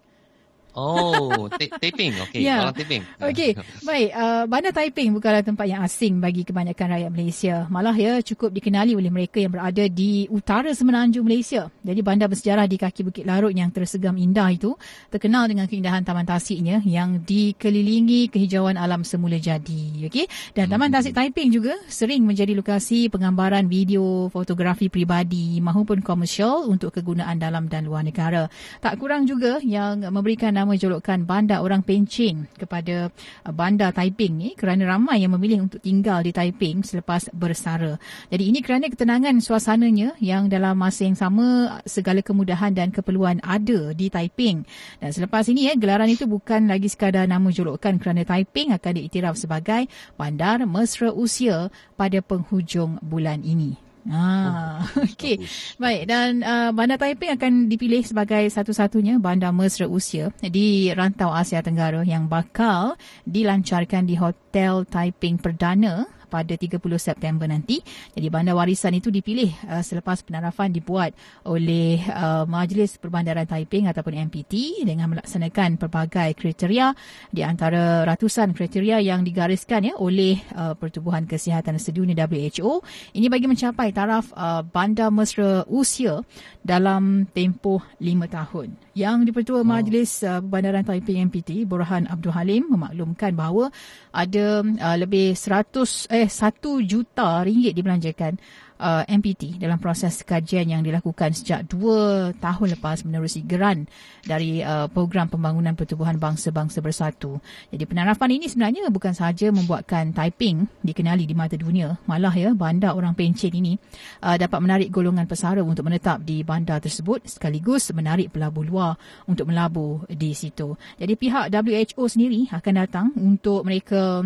[0.78, 2.14] Oh, ta- Taiping.
[2.22, 2.62] Okey, Ya.
[2.62, 3.02] orang Taiping.
[3.18, 3.50] Okey,
[3.88, 4.08] baik.
[4.14, 7.54] Uh, Bandar Taiping bukanlah tempat yang asing bagi kebanyakan rakyat Malaysia.
[7.66, 11.66] Malah ya cukup dikenali oleh mereka yang berada di utara semenanjung Malaysia.
[11.82, 14.78] Jadi bandar bersejarah di kaki Bukit Larut yang tersegam indah itu
[15.10, 20.06] terkenal dengan keindahan taman tasiknya yang dikelilingi kehijauan alam semula jadi.
[20.06, 26.68] Okey, dan Taman Tasik Taiping juga sering menjadi lokasi penggambaran video, fotografi peribadi maupun komersial
[26.68, 28.46] untuk kegunaan dalam dan luar negara.
[28.78, 34.36] Tak kurang juga yang memberikan nama nama julukan Bandar Orang Pencen kepada uh, Bandar Taiping
[34.36, 37.96] ni kerana ramai yang memilih untuk tinggal di Taiping selepas bersara.
[38.28, 43.96] Jadi ini kerana ketenangan suasananya yang dalam masa yang sama segala kemudahan dan keperluan ada
[43.96, 44.68] di Taiping.
[45.00, 49.40] Dan selepas ini ya gelaran itu bukan lagi sekadar nama julukan kerana Taiping akan diiktiraf
[49.40, 49.88] sebagai
[50.20, 53.87] Bandar Mesra Usia pada penghujung bulan ini.
[54.08, 55.44] Ah, okey.
[55.76, 61.60] Baik dan uh, Bandar Taiping akan dipilih sebagai satu-satunya bandar mesra usia di rantau Asia
[61.60, 62.96] Tenggara yang bakal
[63.28, 67.80] dilancarkan di Hotel Taiping Perdana pada 30 September nanti.
[68.12, 71.16] Jadi bandar warisan itu dipilih uh, selepas penarafan dibuat
[71.48, 76.92] oleh uh, Majlis Perbandaran Taiping ataupun MPT dengan melaksanakan pelbagai kriteria
[77.32, 82.82] di antara ratusan kriteria yang digariskan ya oleh uh, Pertubuhan Kesihatan Sedunia WHO.
[83.14, 86.20] Ini bagi mencapai taraf uh, bandar mesra usia
[86.60, 88.74] dalam tempoh lima tahun.
[88.98, 93.70] Yang di-Pertua Majlis uh, Perbandaran Taiping MPT, Burhan Abdul Halim memaklumkan bahawa
[94.10, 98.40] ada uh, lebih 100 eh 1 juta ringgit dibelanjakan
[98.78, 103.90] uh, MPT dalam proses kajian yang dilakukan sejak dua tahun lepas menerusi geran
[104.24, 107.42] dari uh, program pembangunan pertubuhan bangsa-bangsa bersatu.
[107.74, 112.94] Jadi penarafan ini sebenarnya bukan sahaja membuatkan Taiping dikenali di mata dunia, malah ya bandar
[112.94, 113.76] orang pencen ini
[114.22, 118.94] uh, dapat menarik golongan pesara untuk menetap di bandar tersebut sekaligus menarik pelabur luar
[119.26, 120.78] untuk melabur di situ.
[120.96, 124.22] Jadi pihak WHO sendiri akan datang untuk mereka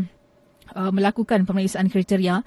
[0.72, 2.42] uh, melakukan pemeriksaan kriteria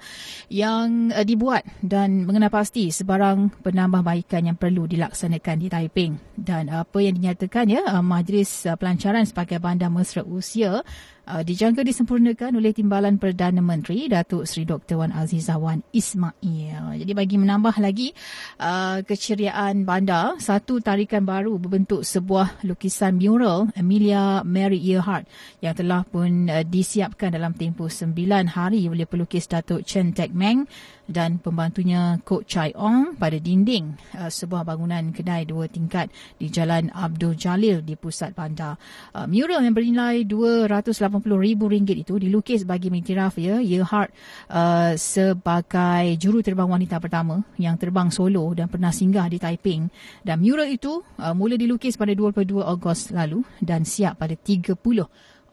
[0.52, 6.12] yang uh, dibuat dan mengenal pasti sebarang penambahbaikan yang perlu dilaksanakan di Taiping.
[6.36, 10.84] Dan apa yang dinyatakan ya uh, majlis uh, pelancaran sebagai bandar mesra usia
[11.26, 14.96] uh, dijangka disempurnakan oleh Timbalan Perdana Menteri Datuk Seri Dr.
[15.02, 17.02] Wan Azizah Wan Ismail.
[17.02, 18.14] Jadi bagi menambah lagi
[18.62, 25.26] uh, keceriaan bandar, satu tarikan baru berbentuk sebuah lukisan mural Amelia Mary Earhart
[25.60, 30.64] yang telah pun uh, disiapkan dalam tempoh sembilan hari oleh pelukis Datuk Chen Tek Meng
[31.06, 36.90] dan pembantunya Kok Chai Ong pada dinding uh, sebuah bangunan kedai dua tingkat di Jalan
[36.90, 38.74] Abdul Jalil di pusat bandar.
[39.14, 44.10] Uh, mural yang bernilai RM280,000 itu dilukis bagi mengiktiraf ya Earhart
[44.50, 49.88] uh, sebagai juru terbang wanita pertama yang terbang solo dan pernah singgah di Taiping.
[50.26, 54.74] Dan mural itu uh, mula dilukis pada 22 Ogos lalu dan siap pada 30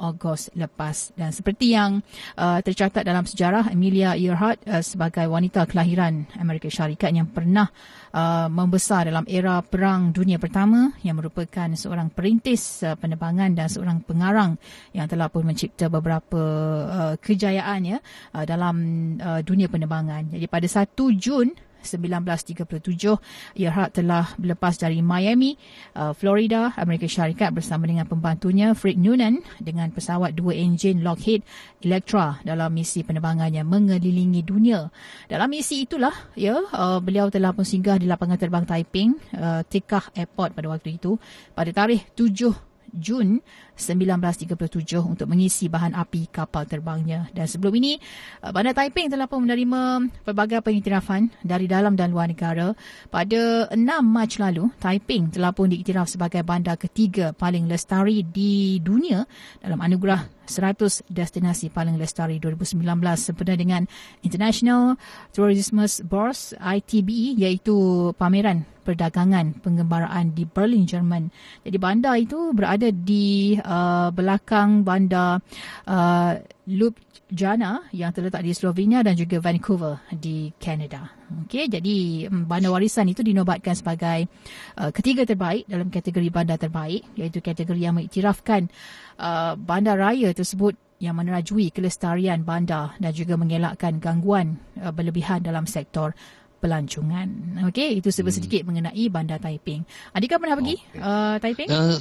[0.04, 2.04] Ogos lepas dan seperti yang
[2.36, 7.72] uh, tercatat dalam sejarah Amelia Earhart uh, sebagai wanita kelahiran Amerika Syarikat yang pernah
[8.12, 14.04] uh, membesar dalam era Perang Dunia Pertama yang merupakan seorang perintis uh, penerbangan dan seorang
[14.04, 14.60] pengarang
[14.92, 16.44] yang telah pun mencipta beberapa
[16.92, 17.98] uh, kejayaan ya
[18.36, 18.76] uh, dalam
[19.24, 20.36] uh, dunia penerbangan.
[20.36, 21.48] Jadi pada 1 Jun
[21.86, 25.56] 1937 Earhart telah berlepas dari Miami,
[25.96, 31.44] uh, Florida, Amerika Syarikat bersama dengan pembantunya Frick Noonan dengan pesawat dua enjin Lockheed
[31.84, 34.88] Electra dalam misi penerbangannya mengelilingi dunia.
[35.28, 40.16] Dalam misi itulah ya uh, beliau telah pun singgah di lapangan terbang Taiping, uh, Tekah
[40.16, 41.20] Airport pada waktu itu
[41.54, 43.42] pada tarikh 7 Jun
[43.74, 47.30] 1937 untuk mengisi bahan api kapal terbangnya.
[47.34, 47.98] Dan sebelum ini,
[48.46, 52.72] uh, Bandar Taiping telah pun menerima pelbagai pengiktirafan dari dalam dan luar negara.
[53.10, 59.26] Pada 6 Mac lalu, Taiping telah pun diiktiraf sebagai bandar ketiga paling lestari di dunia
[59.60, 62.84] dalam anugerah 100 destinasi paling lestari 2019
[63.16, 63.82] sempena dengan
[64.22, 65.00] International
[65.32, 71.32] Tourism Bourse ITB iaitu pameran perdagangan penggembaraan di Berlin, Jerman.
[71.64, 75.40] Jadi bandar itu berada di uh, belakang bandar
[75.88, 81.12] uh, Ljubljana yang terletak di Slovenia dan juga Vancouver di Canada.
[81.44, 84.32] Okey, jadi um, bandar warisan itu dinobatkan sebagai
[84.80, 88.72] uh, ketiga terbaik dalam kategori bandar terbaik iaitu kategori yang mengiktirafkan
[89.20, 95.68] uh, bandar raya tersebut yang menerajui kelestarian bandar dan juga mengelakkan gangguan uh, berlebihan dalam
[95.68, 96.16] sektor
[96.64, 97.60] pelancongan.
[97.68, 98.68] Okey, itu sedikit hmm.
[98.72, 99.84] mengenai Bandar Taiping.
[100.16, 101.04] Adika pernah pergi okay.
[101.04, 101.68] uh, Taiping?
[101.68, 102.00] Uh,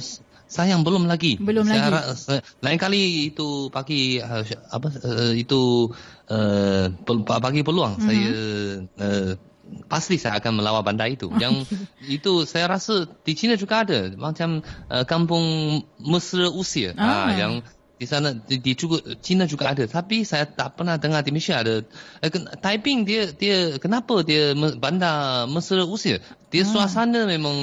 [0.53, 1.41] sayang belum lagi.
[1.41, 1.89] Belum saya lagi.
[1.89, 5.89] Ra- saya, lain kali itu pagi uh, apa uh, itu
[6.29, 6.93] uh,
[7.41, 8.05] bagi peluang mm-hmm.
[8.05, 8.29] saya
[9.01, 9.31] uh,
[9.89, 11.33] pasti saya akan melawat bandar itu.
[11.41, 11.65] Yang
[12.05, 14.61] itu saya rasa di China juga ada macam
[14.93, 17.25] uh, kampung mesra usia ah.
[17.25, 17.53] uh, yang
[18.03, 21.63] di sana di, di juga China juga ada tapi saya tak pernah dengar di Malaysia
[21.63, 21.85] ada
[22.19, 26.19] eh, Taiping dia dia kenapa dia bandar mesra usia
[26.53, 27.57] Dia suasana memang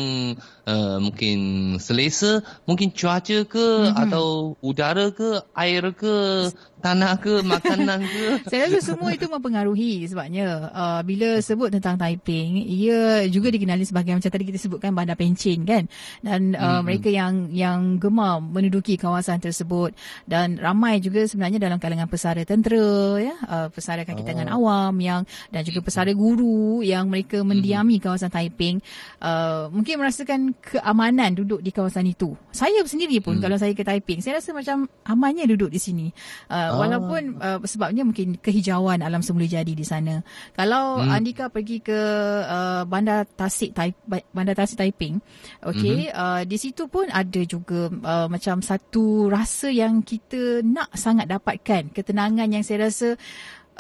[0.67, 1.39] uh, mungkin
[1.79, 3.95] selesa, mungkin cuaca ke Mhm.
[3.95, 6.51] atau udara ke, air ke,
[6.83, 8.25] tanah ke, makanan ke.
[8.51, 10.75] Saya rasa semua itu mempengaruhi sebabnya.
[10.75, 15.63] Uh, bila sebut tentang Taiping, ia juga dikenali sebagai macam tadi kita sebutkan bandar pencen
[15.63, 15.87] kan.
[16.25, 16.91] Dan uh, Mm-mm.
[16.91, 19.95] mereka yang yang gemar menduduki kawasan tersebut.
[20.27, 25.23] Dan ramai juga sebenarnya dalam kalangan pesara tentera ya, uh, pesara kaki tangan awam yang
[25.55, 28.80] dan juga pesara guru yang mereka mendiami kawasan Taiping
[29.21, 32.35] uh, mungkin merasakan keamanan duduk di kawasan itu.
[32.51, 33.43] Saya sendiri pun Hmm.
[33.43, 36.07] kalau saya ke Taiping, saya rasa macam amannya duduk di sini.
[36.47, 36.69] Uh, Ah.
[36.77, 40.21] walaupun uh, sebabnya mungkin kehijauan alam semula jadi di sana.
[40.53, 41.11] Kalau Hmm.
[41.11, 42.01] Andika pergi ke
[42.45, 43.93] uh, Bandar Tasik Tai,
[44.33, 45.21] Bandar Tasik Taiping,
[45.65, 46.15] okey, Mhm.
[46.15, 51.93] uh, di situ pun ada juga uh, macam satu rasa yang kita nak sangat dapatkan,
[51.93, 53.15] ketenangan yang saya rasa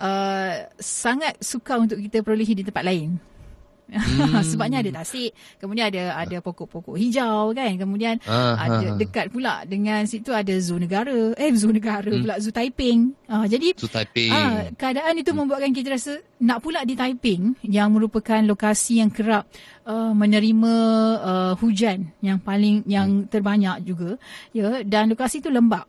[0.00, 3.29] uh, sangat suka untuk kita perolehi di tempat lain.
[3.90, 4.40] Hmm.
[4.50, 9.66] Sebabnya ada tasik, kemudian ada ada pokok-pokok hijau kan, kemudian Ah, ada ah, dekat pula
[9.66, 11.34] dengan situ ada zoo negara.
[11.34, 12.22] Eh zoo negara Hmm.
[12.22, 13.12] pula zoo Taiping.
[13.26, 14.30] Ah jadi Su Taiping.
[14.30, 19.44] Ah, keadaan itu membuatkan kita rasa nak pula di Taiping yang merupakan lokasi yang kerap
[19.84, 20.74] uh, menerima
[21.20, 24.16] uh, hujan yang paling yang terbanyak juga
[24.50, 25.84] ya dan lokasi itu lembap.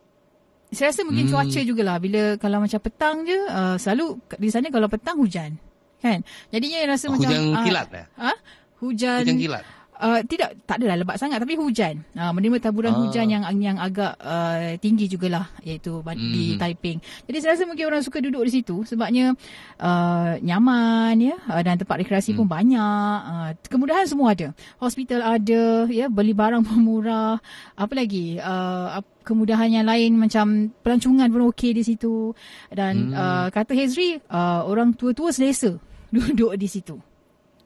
[0.71, 1.35] Saya rasa mungkin Hmm.
[1.35, 5.59] cuaca jugalah bila kalau macam petang je uh, selalu di sana kalau petang hujan
[6.01, 6.19] kan.
[6.49, 8.05] Jadinya rasa macam Hujan ah, kilat eh?
[8.17, 8.37] Ah,
[8.77, 9.65] hujan Hujan kilat.
[10.01, 12.01] Uh, tidak tak adalah lebat sangat tapi hujan.
[12.17, 13.05] Uh, menerima taburan Ah.
[13.05, 16.57] hujan yang yang agak uh, tinggi jugalah iaitu ban- di Hmm.
[16.57, 16.97] Taiping.
[17.29, 19.37] Jadi saya rasa mungkin orang suka duduk di situ sebabnya
[19.77, 22.55] uh, nyaman ya uh, dan tempat rekreasi pun Hmm.
[22.57, 23.17] banyak.
[23.29, 24.57] Uh, kemudahan semua ada.
[24.81, 27.37] Hospital ada ya beli barang pun murah.
[27.77, 28.41] Apa lagi?
[28.41, 32.33] Uh, kemudahan yang lain macam pelancongan pun okey di situ
[32.73, 33.21] dan Hmm.
[33.21, 35.77] uh, kata Hezri uh, orang tua-tua selesa
[36.15, 37.00] duduk di situ.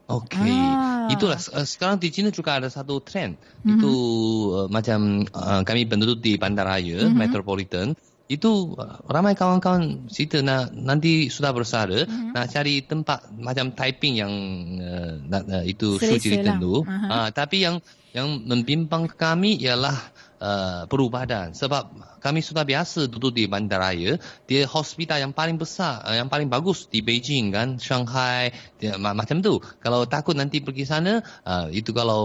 [0.06, 0.54] Okey.
[0.54, 1.10] Ah.
[1.10, 3.42] Itulah uh, sekarang di China juga ada satu trend.
[3.66, 3.70] Mhm.
[3.78, 3.94] Itu
[4.54, 7.18] uh, macam uh, kami penduduk di Bandaraya Mhm.
[7.18, 12.38] Metropolitan itu uh, ramai kawan-kawan cerita nak nanti sudah bersara Mhm.
[12.38, 14.34] nak cari tempat macam Taiping yang
[14.78, 16.86] uh, nak, uh, itu suci dulu.
[16.86, 17.06] Aha.
[17.10, 17.82] Uh, tapi yang
[18.14, 19.98] yang membimbang kami ialah
[20.46, 21.90] uh, perubahan sebab
[22.22, 26.86] kami sudah biasa duduk di bandaraya dia hospital yang paling besar uh, yang paling bagus
[26.86, 31.90] di Beijing kan Shanghai dia, ma- macam tu kalau takut nanti pergi sana uh, itu
[31.98, 32.24] kalau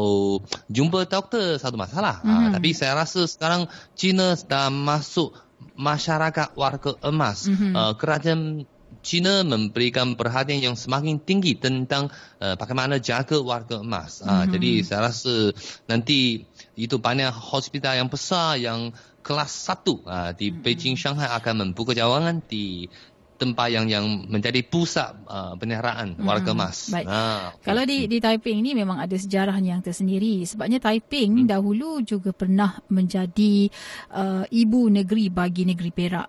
[0.68, 2.52] jumpa doktor satu masalah uh, Mhm.
[2.60, 3.64] tapi saya rasa sekarang
[3.96, 5.32] China dah masuk
[5.76, 7.72] masyarakat warga emas Mhm.
[7.72, 8.68] uh, kerajaan
[9.06, 12.10] China memberikan perhatian yang semakin tinggi tentang
[12.42, 14.18] uh, bagaimana jaga warga emas.
[14.18, 14.50] Uh, Mhm.
[14.50, 15.54] Jadi saya rasa
[15.86, 16.49] nanti
[16.80, 20.60] itu banyak hospital yang besar yang kelas satu uh, di Mhm.
[20.60, 22.88] Beijing, Shanghai akan membuka cawangan di
[23.36, 26.92] tempat yang yang menjadi pusat uh, penyeraan warga emas.
[26.92, 27.08] Baik.
[27.08, 27.64] Ah, okey.
[27.64, 30.44] Kalau di di Taiping ni memang ada sejarah yang tersendiri.
[30.44, 31.48] Sebabnya Taiping Hmm.
[31.48, 33.72] dahulu juga pernah menjadi
[34.12, 36.28] uh, ibu negeri bagi negeri Perak.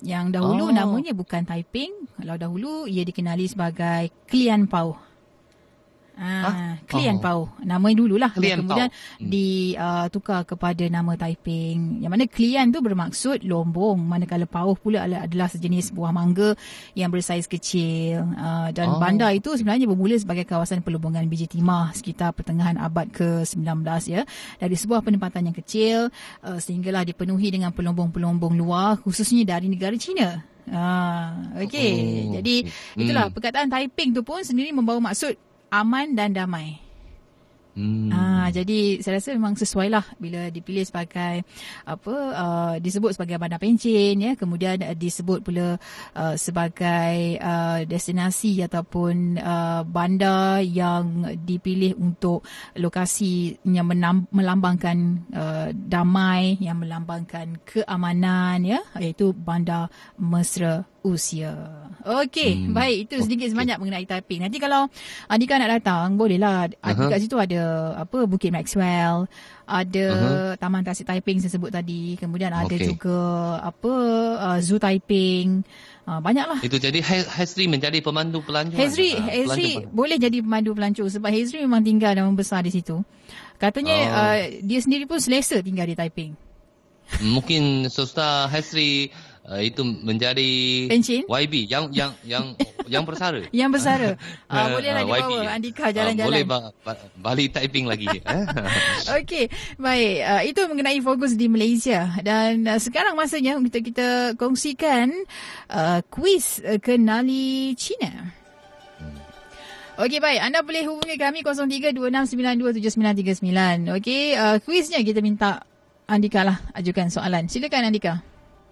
[0.00, 0.72] Yang dahulu Oh.
[0.72, 1.92] namanya bukan Taiping.
[2.20, 4.96] Kalau dahulu ia dikenali sebagai Klian Pau.
[6.20, 7.22] Ah, Klian Oh.
[7.24, 7.40] Pau.
[7.64, 8.28] Nama dululah.
[8.36, 8.98] Dan Klian kemudian Pau.
[9.16, 9.28] Hmm.
[9.32, 12.04] ditukar kepada nama Taiping.
[12.04, 13.96] Yang mana Klian tu bermaksud lombong.
[13.96, 16.52] Manakala Pau pula adalah, sejenis buah mangga
[16.92, 18.20] yang bersaiz kecil.
[18.36, 19.00] Uh, dan Oh.
[19.00, 23.64] bandar itu sebenarnya bermula sebagai kawasan pelombongan biji timah sekitar pertengahan abad ke-19
[24.04, 24.22] ya.
[24.60, 26.12] Dari sebuah penempatan yang kecil
[26.44, 30.44] uh, sehinggalah dipenuhi dengan pelombong-pelombong luar khususnya dari negara China.
[30.70, 31.92] Ah, okey.
[32.28, 32.62] Oh, Jadi
[32.94, 33.34] itulah Hmm.
[33.34, 35.34] perkataan Taiping tu pun sendiri membawa maksud
[35.70, 36.90] aman dan damai.
[37.70, 38.10] Hmm.
[38.10, 41.46] Ah, jadi saya rasa memang sesuai lah bila dipilih sebagai
[41.86, 45.78] apa uh, disebut sebagai bandar pencen ya kemudian uh, disebut pula
[46.18, 52.42] uh, sebagai uh, destinasi ataupun uh, bandar yang dipilih untuk
[52.74, 54.98] lokasi yang menam, melambangkan
[55.30, 61.52] uh, damai yang melambangkan keamanan ya iaitu bandar mesra usia.
[62.00, 63.52] Okey, Hmm, baik itu sedikit okey.
[63.52, 64.40] sebanyak mengenai Taiping.
[64.40, 64.88] Nanti kalau
[65.26, 66.96] Andika nak datang bolehlah uh Aha.
[66.96, 67.60] dekat situ ada
[67.98, 69.28] apa Bukit Maxwell,
[69.62, 70.56] ada Aha.
[70.56, 72.88] Taman Tasik Taiping saya sebut tadi, kemudian ada Okey.
[72.90, 73.20] juga
[73.60, 73.92] apa
[74.40, 75.60] uh, Zoo Taiping.
[76.02, 76.58] Uh, banyaklah.
[76.58, 76.98] Itu jadi
[77.30, 78.80] Hezri menjadi pemandu pelancongan.
[78.80, 82.72] Hezri, Ah, Hezri pelancong- boleh jadi pemandu pelancong sebab Hezri memang tinggal dan membesar di
[82.72, 83.04] situ.
[83.56, 84.16] Katanya Oh.
[84.16, 86.32] uh, dia sendiri pun selesa tinggal di Taiping.
[87.20, 89.10] Mungkin Susta Hezri
[89.46, 90.48] uh, itu menjadi
[90.90, 91.22] Pencin?
[91.24, 92.44] YB yang yang yang
[92.90, 93.46] yang bersara.
[93.54, 94.08] Yang bersara.
[94.50, 95.32] Uh, Ah, bolehlah ah, dibawa YB.
[95.46, 96.26] Andika Ah, jalan-jalan.
[96.26, 98.10] boleh ba- ba- balik typing lagi.
[98.10, 98.44] eh?
[99.22, 99.46] Okey,
[99.78, 100.14] baik.
[100.26, 105.14] Uh, itu mengenai fokus di Malaysia dan uh, sekarang masanya untuk kita kongsikan
[105.68, 108.34] uh, kuis uh, kenali China.
[110.00, 114.00] Okey baik, anda boleh hubungi kami 0326927939.
[114.00, 115.60] Okey, uh, kuisnya kita minta
[116.08, 117.46] Andika lah ajukan soalan.
[117.46, 118.24] Silakan Andika.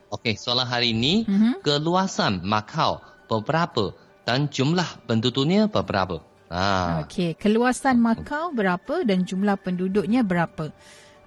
[0.08, 1.60] Okey, soalan hari ini Mhm.
[1.60, 3.92] keluasan Macau berapa
[4.24, 6.24] dan jumlah penduduknya berapa?
[6.48, 7.04] Ah.
[7.04, 10.72] Okey, keluasan Macau berapa dan jumlah penduduknya berapa?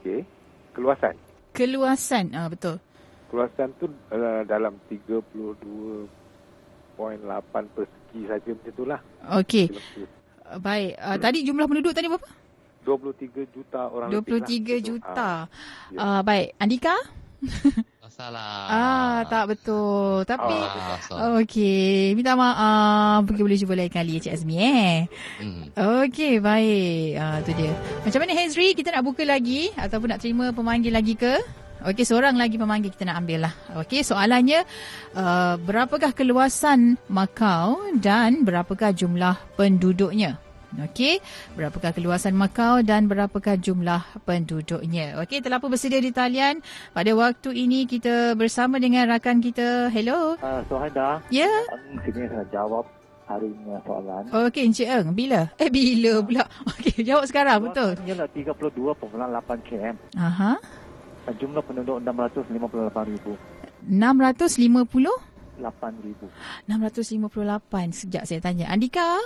[0.03, 0.27] Okey.
[0.75, 1.15] Keluasan.
[1.55, 2.83] Keluasan, ah betul.
[3.31, 5.39] Keluasan tu uh, dalam 32.8
[7.79, 8.99] persegi saja macam itulah.
[9.39, 9.71] Okey.
[10.59, 10.99] Baik.
[10.99, 12.40] Ah, tadi jumlah penduduk tadi berapa?
[12.85, 14.79] 23 juta orang lebih 23 lah.
[14.81, 15.31] Juta.
[15.93, 15.99] ya.
[15.99, 16.57] Ah, baik.
[16.57, 16.95] Andika?
[18.11, 18.67] Salah.
[18.75, 20.27] Ah, tak betul.
[20.27, 20.57] Tapi
[21.15, 21.39] Ah.
[21.41, 23.23] Okey, minta maaf.
[23.23, 24.99] Mungkin boleh cuba lain kali Cik Azmi eh.
[25.39, 25.71] Hmm.
[26.05, 27.17] Okey, baik.
[27.17, 27.71] Ah tu dia.
[28.03, 28.75] Macam mana Hezri?
[28.75, 31.39] Kita nak buka lagi ataupun nak terima pemanggil lagi ke?
[31.81, 33.55] Okey, seorang lagi pemanggil kita nak ambil lah.
[33.81, 34.69] Okey, soalannya
[35.17, 40.50] uh, berapakah keluasan Macau dan berapakah jumlah penduduknya?
[40.79, 41.19] Okey,
[41.59, 45.19] berapakah keluasan Macau dan berapakah jumlah penduduknya?
[45.19, 46.63] Okey, telah pun bersedia di talian.
[46.95, 49.91] Pada waktu ini kita bersama dengan rakan kita.
[49.91, 50.39] Hello.
[50.39, 51.51] Uh, so Haida, Ya.
[51.91, 52.87] Eng sini saya jawab
[53.27, 54.31] hari ini soalan.
[54.31, 55.11] Okey, Encik Eng.
[55.11, 55.51] Bila?
[55.59, 56.45] Eh, bila pula?
[56.79, 57.67] Okey, jawab sekarang.
[57.67, 57.99] Betul.
[58.07, 59.99] Ialah 32.8 km.
[60.15, 60.55] Aha.
[61.27, 63.35] Dan Jumlah penduduk 658,000.
[63.91, 65.31] 650?
[65.59, 66.31] 8,000.
[66.71, 68.71] 658 sejak saya tanya.
[68.71, 69.19] Andika?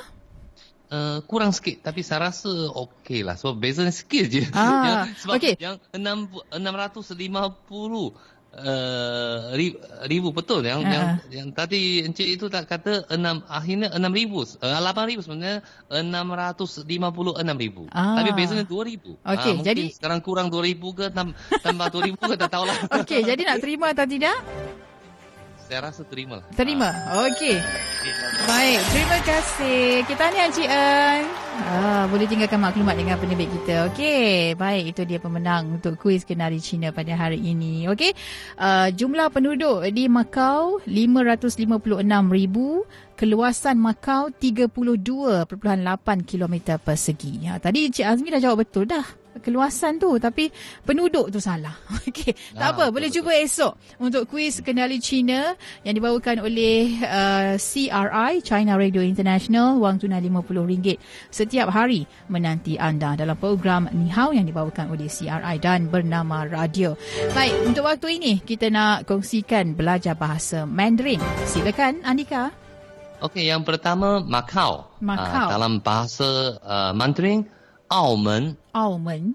[0.84, 3.34] Uh, kurang sikit tapi saya rasa okey lah.
[3.34, 4.44] Sebab beza sikit je.
[4.52, 5.54] Ah, yang, sebab okey.
[5.56, 8.14] yang 6, 650
[8.54, 9.74] Uh, ri-
[10.06, 11.14] ribu betul yang Ah, yang ah.
[11.26, 15.58] yang tadi encik itu tak kata enam akhirnya enam ribu uh, lapan ribu sebenarnya
[15.90, 18.14] enam ratus lima puluh enam ribu Ah.
[18.14, 21.34] tapi bezanya dua ribu Okey, mungkin jadi- sekarang kurang dua ribu ke tam,
[21.66, 24.38] tambah dua ribu ke tak tahulah Okey, jadi nak terima atau tidak?
[25.64, 26.92] Saya rasa terima lah Terima.
[27.24, 27.56] Okey.
[28.44, 30.04] Baik, terima kasih.
[30.04, 31.24] Kita ni Encik Eng.
[31.64, 33.88] Ah, boleh tinggalkan maklumat dengan penerbit kita.
[33.88, 37.88] Okey, baik itu dia pemenang untuk kuis kenali Cina pada hari ini.
[37.88, 38.12] Okey.
[38.60, 45.48] Uh, jumlah penduduk di Macau 556,000, keluasan Macau 32.8
[46.28, 47.48] km persegi.
[47.48, 49.23] Ha, tadi Encik Azmi dah jawab betul dah.
[49.40, 51.74] Keluasan tu tapi penduduk tu salah.
[52.06, 53.18] Okey, tak Ah, apa, betul, boleh betul.
[53.22, 59.98] cuba esok untuk kuis kenali Cina yang dibawakan oleh uh, CRI China Radio International wang
[59.98, 60.96] tunai RM50
[61.28, 66.94] setiap hari menanti anda dalam program Ni Hao yang dibawakan oleh CRI dan bernama Radio.
[67.32, 71.18] Baik, untuk waktu ini kita nak kongsikan belajar bahasa Mandarin.
[71.44, 72.54] Silakan Andika.
[73.22, 74.84] Okey, yang pertama Macau.
[75.00, 75.46] Macau.
[75.48, 77.48] Ah, dalam bahasa uh, Mandarin,
[77.93, 78.53] Aumen.
[78.71, 79.33] Aumen.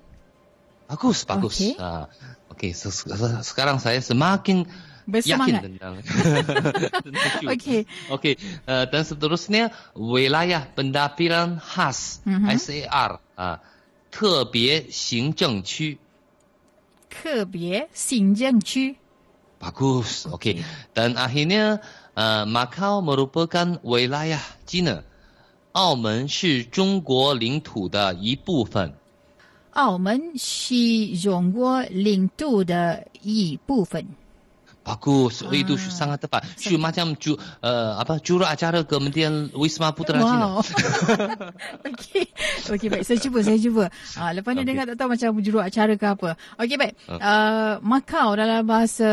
[0.86, 1.58] Bagus, bagus.
[1.58, 1.72] Okey.
[1.80, 2.06] Ah,
[2.54, 4.62] Okey, se- se- sekarang saya semakin
[5.04, 5.64] Bersemangat.
[5.66, 5.94] yakin tentang
[7.02, 7.44] tentang Q.
[7.50, 7.80] Okey.
[8.14, 12.46] Okey, uh, dan seterusnya wilayah pendapiran khas Mhm.
[12.54, 13.58] SAR ah,
[14.14, 15.98] 特别行政区。
[17.10, 18.94] 特别行政区。
[19.58, 20.28] Bagus.
[20.30, 20.62] Okey.
[20.94, 21.80] Dan akhirnya
[22.14, 25.02] uh, Macau merupakan wilayah China.
[25.72, 28.92] 澳门是中国领土的一部分。
[29.74, 30.74] 澳门是
[31.18, 34.06] 中国领土的一部分。
[34.84, 35.48] Bagus, Ah.
[35.56, 36.44] itu sangat tepat.
[36.60, 37.32] Syu macam ju,
[37.64, 40.60] uh, apa juruacara Kementerian Wisma Putra Cina.
[40.60, 40.62] Wow.
[41.88, 42.28] Okey.
[42.68, 43.88] Okey baik saya cuba saya cuba.
[44.14, 44.68] Ah lepas ni Okey.
[44.68, 46.36] dengar tak tahu macam juru acara ke apa.
[46.60, 46.94] Okey baik.
[47.08, 49.08] Uh, Macau dalam bahasa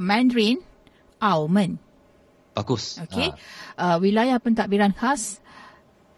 [0.00, 0.64] Mandarin
[1.20, 1.76] Aumen.
[2.56, 2.96] Bagus.
[3.04, 3.28] Okey.
[3.32, 3.36] Uh,
[3.76, 3.96] Ah.
[4.00, 5.44] wilayah pentadbiran khas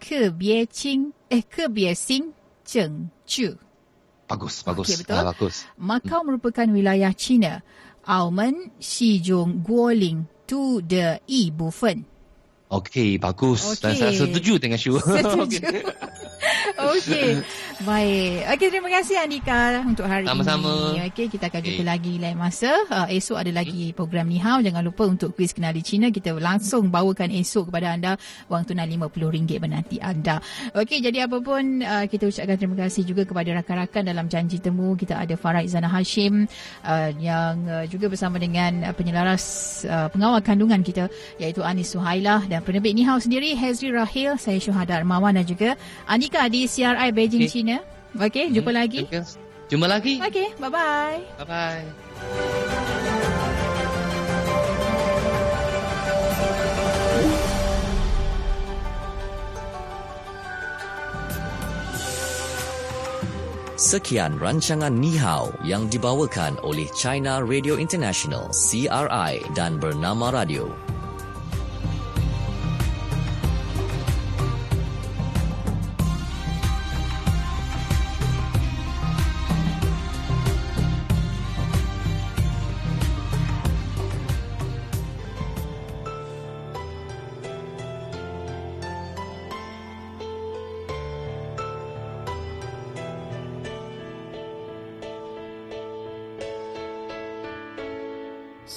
[0.00, 2.32] ke biacing eh ke biacing
[2.64, 3.60] ceng cu.
[4.24, 4.86] Bagus, bagus.
[4.88, 5.14] Okay, betul?
[5.20, 5.54] Ah, bagus.
[5.76, 6.26] Macau hmm.
[6.32, 7.60] merupakan wilayah China.
[8.06, 12.08] Aomen, Xijong, Guoling, tu de yi bufen.
[12.70, 13.76] Okey, bagus.
[13.76, 13.98] Okay.
[13.98, 15.02] Saya setuju dengan Syu.
[15.02, 15.58] Setuju.
[16.76, 17.40] Okey.
[17.88, 18.44] Baik.
[18.56, 20.92] Okey, terima kasih Andika untuk hari Sama-sama.
[20.92, 21.08] ini.
[21.08, 21.88] Okey, kita akan jumpa Okey.
[21.88, 22.70] lagi lain masa.
[22.92, 24.60] Uh, esok ada lagi program Ni Hao.
[24.60, 26.12] Jangan lupa untuk kuis kenali Cina.
[26.12, 28.12] Kita langsung bawakan esok kepada anda
[28.52, 30.44] wang tunai RM50 menanti anda.
[30.76, 34.92] Okey, jadi apa pun uh, kita ucapkan terima kasih juga kepada rakan-rakan dalam janji temu.
[34.92, 36.44] Kita ada Farah Izana Hashim
[36.84, 39.42] uh, yang uh, juga bersama dengan uh, penyelaras
[39.88, 41.08] uh, pengawal kandungan kita
[41.40, 45.80] iaitu Anis Suhailah dan penerbit Ni Hao sendiri Hezri Rahil, saya Syuhada Armawan dan juga
[46.04, 47.52] Anika di CRI Beijing Okey.
[47.54, 47.76] China.
[48.18, 49.06] Okey, jumpa lagi.
[49.06, 49.38] Terima kasih.
[49.70, 50.14] Jumpa lagi.
[50.18, 51.18] Okey, bye-bye.
[51.38, 51.86] Bye bye.
[63.80, 70.89] Sekian rancangan Ni Hao yang dibawakan oleh China Radio International CRI dan Bernama Radio.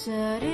[0.04, 0.53] Sering